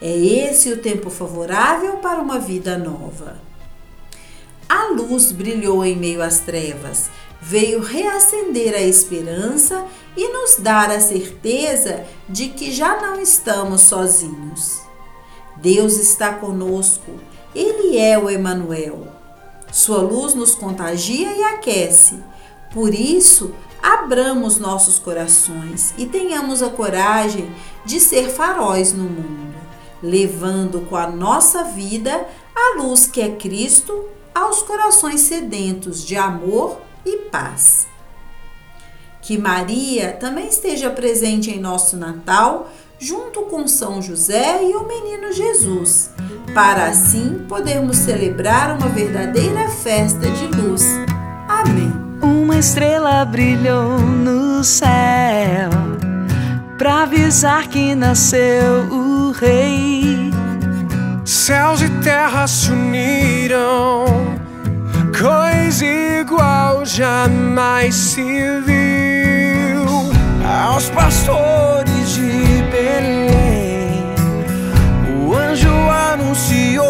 É 0.00 0.16
esse 0.16 0.72
o 0.72 0.78
tempo 0.78 1.10
favorável 1.10 1.96
para 1.96 2.22
uma 2.22 2.38
vida 2.38 2.78
nova. 2.78 3.40
A 4.68 4.88
luz 4.92 5.32
brilhou 5.32 5.84
em 5.84 5.96
meio 5.96 6.22
às 6.22 6.38
trevas, 6.40 7.10
veio 7.42 7.80
reacender 7.80 8.72
a 8.72 8.80
esperança 8.80 9.84
e 10.16 10.28
nos 10.28 10.56
dar 10.60 10.92
a 10.92 11.00
certeza 11.00 12.04
de 12.28 12.50
que 12.50 12.70
já 12.70 13.00
não 13.00 13.20
estamos 13.20 13.80
sozinhos. 13.80 14.80
Deus 15.56 15.94
está 15.98 16.34
conosco, 16.34 17.10
Ele 17.52 17.98
é 17.98 18.16
o 18.16 18.30
Emanuel. 18.30 19.08
Sua 19.72 19.98
luz 19.98 20.34
nos 20.34 20.54
contagia 20.54 21.34
e 21.34 21.42
aquece. 21.42 22.22
Por 22.72 22.94
isso, 22.94 23.52
abramos 23.82 24.58
nossos 24.58 25.00
corações 25.00 25.92
e 25.98 26.06
tenhamos 26.06 26.62
a 26.62 26.70
coragem 26.70 27.52
de 27.84 27.98
ser 27.98 28.30
faróis 28.30 28.92
no 28.92 29.04
mundo, 29.04 29.56
levando 30.00 30.82
com 30.88 30.96
a 30.96 31.08
nossa 31.08 31.64
vida 31.64 32.24
a 32.54 32.80
luz 32.80 33.06
que 33.08 33.20
é 33.20 33.30
Cristo 33.30 34.04
aos 34.32 34.62
corações 34.62 35.22
sedentos 35.22 36.04
de 36.04 36.16
amor 36.16 36.80
e 37.04 37.16
paz. 37.30 37.86
Que 39.20 39.38
Maria 39.38 40.12
também 40.12 40.48
esteja 40.48 40.90
presente 40.90 41.50
em 41.50 41.60
nosso 41.60 41.96
Natal, 41.96 42.70
junto 42.98 43.42
com 43.42 43.66
São 43.68 44.02
José 44.02 44.62
e 44.62 44.74
o 44.74 44.86
menino 44.86 45.32
Jesus, 45.32 46.10
para 46.54 46.86
assim 46.86 47.44
podermos 47.48 47.98
celebrar 47.98 48.76
uma 48.76 48.88
verdadeira 48.88 49.68
festa 49.68 50.28
de 50.30 50.46
luz. 50.60 50.84
Amém. 51.48 51.92
Uma 52.22 52.58
estrela 52.58 53.24
brilhou 53.24 53.98
no 53.98 54.62
céu 54.62 55.70
para 56.82 57.02
avisar 57.02 57.68
que 57.68 57.94
nasceu 57.94 58.88
o 58.90 59.30
Rei. 59.30 60.32
Céus 61.24 61.80
e 61.80 61.88
terra 62.02 62.44
se 62.48 62.72
uniram, 62.72 64.04
coisa 65.12 65.84
igual 65.84 66.84
jamais 66.84 67.94
se 67.94 68.22
viu. 68.66 69.86
Aos 70.44 70.88
pastores 70.90 72.14
de 72.14 72.62
Belém, 72.70 74.04
o 75.20 75.34
anjo 75.34 75.70
anunciou 76.12 76.84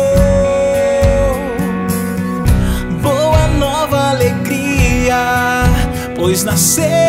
boa 3.03 3.47
nova 3.59 4.11
alegria, 4.11 5.65
pois 6.17 6.45
nasceu 6.45 7.02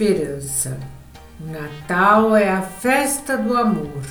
Esperança, 0.00 0.78
Natal 1.40 2.36
é 2.36 2.48
a 2.48 2.62
festa 2.62 3.36
do 3.36 3.56
amor, 3.56 4.04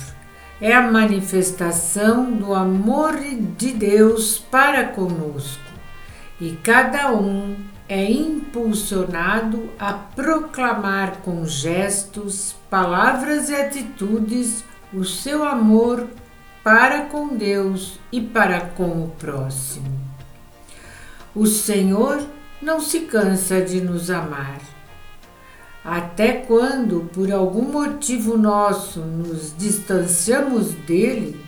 é 0.60 0.74
a 0.74 0.82
manifestação 0.82 2.30
do 2.30 2.52
amor 2.52 3.16
de 3.56 3.72
Deus 3.72 4.38
para 4.38 4.88
conosco 4.88 5.62
e 6.38 6.50
cada 6.62 7.10
um 7.10 7.56
é 7.88 8.04
impulsionado 8.04 9.70
a 9.78 9.94
proclamar 9.94 11.22
com 11.24 11.46
gestos, 11.46 12.54
palavras 12.68 13.48
e 13.48 13.54
atitudes 13.54 14.62
o 14.92 15.06
seu 15.06 15.42
amor 15.42 16.06
para 16.62 17.06
com 17.06 17.34
Deus 17.34 17.98
e 18.12 18.20
para 18.20 18.60
com 18.60 19.04
o 19.04 19.14
próximo. 19.18 19.98
O 21.34 21.46
Senhor 21.46 22.22
não 22.60 22.78
se 22.78 23.00
cansa 23.00 23.62
de 23.62 23.80
nos 23.80 24.10
amar. 24.10 24.60
Até 25.84 26.32
quando, 26.32 27.08
por 27.12 27.30
algum 27.32 27.62
motivo 27.62 28.36
nosso, 28.36 29.00
nos 29.00 29.54
distanciamos 29.56 30.72
dele, 30.86 31.40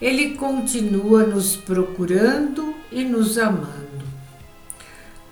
ele 0.00 0.36
continua 0.36 1.24
nos 1.24 1.56
procurando 1.56 2.74
e 2.92 3.02
nos 3.04 3.36
amando. 3.38 3.88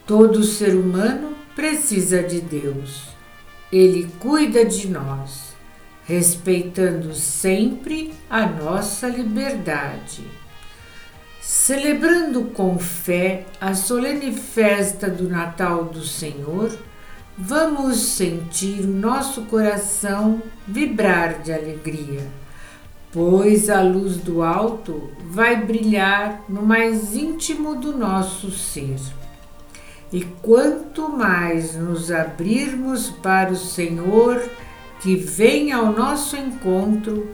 Todo 0.06 0.42
ser 0.42 0.74
humano 0.74 1.34
precisa 1.54 2.22
de 2.22 2.40
Deus. 2.40 3.08
Ele 3.72 4.10
cuida 4.18 4.64
de 4.64 4.88
nós, 4.88 5.54
respeitando 6.04 7.14
sempre 7.14 8.12
a 8.28 8.46
nossa 8.46 9.08
liberdade. 9.08 10.24
Celebrando 11.40 12.44
com 12.46 12.78
fé 12.78 13.46
a 13.60 13.74
solene 13.74 14.32
festa 14.32 15.08
do 15.08 15.28
Natal 15.28 15.84
do 15.84 16.04
Senhor, 16.04 16.76
vamos 17.38 17.98
sentir 17.98 18.80
o 18.80 18.86
nosso 18.86 19.42
coração 19.42 20.42
vibrar 20.66 21.42
de 21.42 21.52
alegria, 21.52 22.26
pois 23.12 23.68
a 23.68 23.82
luz 23.82 24.16
do 24.16 24.42
alto 24.42 25.10
vai 25.28 25.56
brilhar 25.56 26.42
no 26.48 26.62
mais 26.62 27.14
íntimo 27.14 27.76
do 27.76 27.96
nosso 27.96 28.50
ser. 28.50 28.96
E 30.12 30.24
quanto 30.40 31.08
mais 31.08 31.74
nos 31.74 32.10
abrirmos 32.10 33.10
para 33.10 33.52
o 33.52 33.56
Senhor 33.56 34.42
que 35.00 35.16
vem 35.16 35.72
ao 35.72 35.92
nosso 35.92 36.36
encontro, 36.36 37.28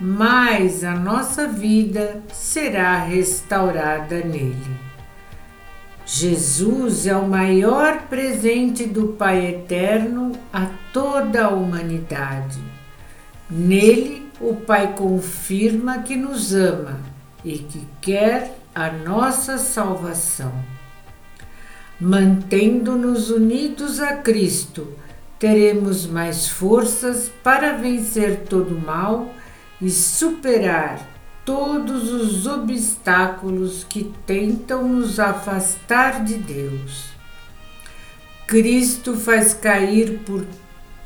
mais 0.00 0.84
a 0.84 0.94
nossa 0.94 1.48
vida 1.48 2.22
será 2.32 2.98
restaurada 2.98 4.20
nele. 4.20 4.87
Jesus 6.10 7.06
é 7.06 7.14
o 7.14 7.28
maior 7.28 8.08
presente 8.08 8.86
do 8.86 9.08
Pai 9.08 9.46
Eterno 9.46 10.32
a 10.50 10.66
toda 10.92 11.44
a 11.44 11.50
humanidade. 11.50 12.58
Nele, 13.50 14.26
o 14.40 14.56
Pai 14.56 14.94
confirma 14.94 15.98
que 15.98 16.16
nos 16.16 16.54
ama 16.54 16.98
e 17.44 17.58
que 17.58 17.86
quer 18.00 18.58
a 18.74 18.90
nossa 18.90 19.58
salvação 19.58 20.52
mantendo-nos 22.00 23.30
unidos 23.30 23.98
a 24.00 24.16
Cristo, 24.18 24.86
teremos 25.38 26.06
mais 26.06 26.48
forças 26.48 27.30
para 27.42 27.72
vencer 27.72 28.44
todo 28.48 28.76
o 28.76 28.80
mal 28.80 29.32
e 29.80 29.90
superar 29.90 31.17
todos 31.48 32.12
os 32.12 32.46
obstáculos 32.46 33.82
que 33.82 34.12
tentam 34.26 34.86
nos 34.86 35.18
afastar 35.18 36.22
de 36.22 36.34
Deus. 36.34 37.06
Cristo 38.46 39.16
faz 39.16 39.54
cair 39.54 40.18
por, 40.26 40.44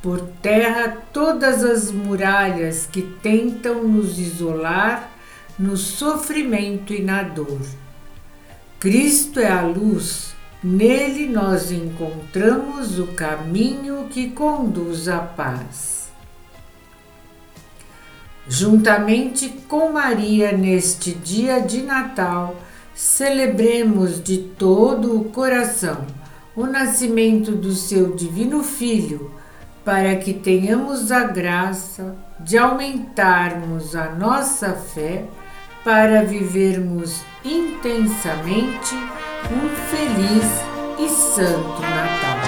por 0.02 0.20
terra 0.42 0.96
todas 1.12 1.62
as 1.62 1.92
muralhas 1.92 2.88
que 2.90 3.02
tentam 3.02 3.84
nos 3.84 4.18
isolar 4.18 5.12
no 5.56 5.76
sofrimento 5.76 6.92
e 6.92 7.00
na 7.00 7.22
dor. 7.22 7.60
Cristo 8.80 9.38
é 9.38 9.48
a 9.48 9.62
luz 9.62 10.32
Nele 10.64 11.28
nós 11.28 11.70
encontramos 11.70 12.98
o 12.98 13.08
caminho 13.08 14.08
que 14.08 14.30
conduz 14.30 15.08
à 15.08 15.18
paz. 15.18 16.01
Juntamente 18.48 19.48
com 19.68 19.92
Maria, 19.92 20.52
neste 20.52 21.12
dia 21.12 21.60
de 21.60 21.82
Natal, 21.82 22.56
celebremos 22.94 24.22
de 24.22 24.38
todo 24.38 25.16
o 25.16 25.24
coração 25.24 26.04
o 26.54 26.66
nascimento 26.66 27.52
do 27.52 27.72
seu 27.72 28.14
Divino 28.14 28.62
Filho, 28.62 29.30
para 29.84 30.16
que 30.16 30.32
tenhamos 30.32 31.10
a 31.10 31.24
graça 31.24 32.14
de 32.38 32.58
aumentarmos 32.58 33.96
a 33.96 34.10
nossa 34.10 34.72
fé 34.72 35.24
para 35.82 36.22
vivermos 36.22 37.22
intensamente 37.44 38.94
um 39.50 39.68
feliz 39.90 40.44
e 41.00 41.08
santo 41.08 41.80
Natal. 41.80 42.41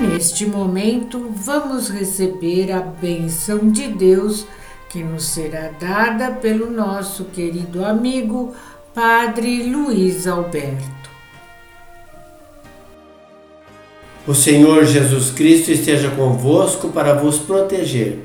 Neste 0.00 0.46
momento 0.46 1.30
vamos 1.36 1.88
receber 1.90 2.72
a 2.72 2.80
benção 2.80 3.70
de 3.70 3.88
Deus 3.88 4.46
que 4.88 5.04
nos 5.04 5.24
será 5.26 5.70
dada 5.78 6.32
pelo 6.32 6.70
nosso 6.70 7.24
querido 7.26 7.84
amigo 7.84 8.54
Padre 8.94 9.64
Luiz 9.64 10.26
Alberto. 10.26 11.10
O 14.26 14.34
Senhor 14.34 14.84
Jesus 14.84 15.30
Cristo 15.30 15.70
esteja 15.70 16.10
convosco 16.10 16.88
para 16.88 17.14
vos 17.14 17.38
proteger, 17.38 18.20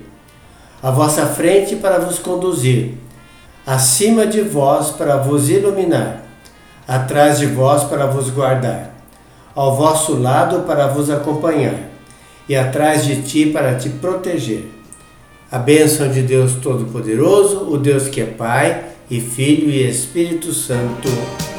à 0.82 0.91
vossa 0.91 1.26
frente 1.26 1.76
para 1.76 1.99
vos 1.99 2.19
conduzir, 2.19 2.93
acima 3.65 4.26
de 4.26 4.41
vós 4.41 4.91
para 4.91 5.17
vos 5.17 5.49
iluminar, 5.49 6.23
atrás 6.88 7.39
de 7.39 7.47
vós 7.47 7.84
para 7.84 8.05
vos 8.05 8.30
guardar, 8.30 8.94
ao 9.56 9.76
vosso 9.76 10.20
lado 10.20 10.64
para 10.64 10.88
vos 10.88 11.10
acompanhar, 11.10 11.89
e 12.47 12.56
atrás 12.56 13.06
de 13.06 13.22
ti 13.22 13.45
para 13.45 13.76
te 13.76 13.89
proteger. 13.89 14.70
A 15.51 15.58
bênção 15.58 16.10
de 16.10 16.22
Deus 16.22 16.56
Todo-Poderoso, 16.56 17.70
o 17.70 17.78
Deus 17.78 18.10
que 18.10 18.20
é 18.20 18.26
Pai 18.26 18.84
e 19.10 19.22
Filho 19.22 19.70
e 19.70 19.88
Espírito 19.88 20.53
Santo. 20.53 21.08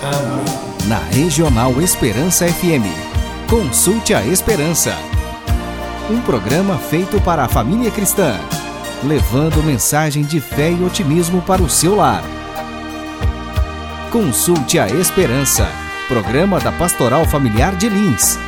Amém. 0.03 0.45
Na 0.87 0.99
Regional 0.99 1.81
Esperança 1.81 2.47
FM. 2.47 2.85
Consulte 3.49 4.13
a 4.13 4.25
Esperança. 4.27 4.95
Um 6.11 6.21
programa 6.21 6.77
feito 6.77 7.21
para 7.21 7.45
a 7.45 7.49
família 7.49 7.91
cristã, 7.91 8.39
levando 9.03 9.63
mensagem 9.63 10.23
de 10.23 10.41
fé 10.41 10.71
e 10.71 10.85
otimismo 10.85 11.41
para 11.43 11.63
o 11.63 11.71
seu 11.71 11.97
lar. 11.97 12.23
Consulte 14.11 14.79
a 14.79 14.89
Esperança, 14.89 15.69
programa 16.07 16.61
da 16.61 16.71
Pastoral 16.71 17.27
Familiar 17.27 17.75
de 17.75 17.89
Lins 17.89 18.46